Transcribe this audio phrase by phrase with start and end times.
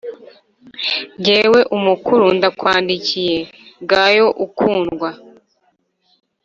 [1.23, 3.37] Jyewe umukuru ndakwandikiye
[3.89, 5.09] gayo ukundwa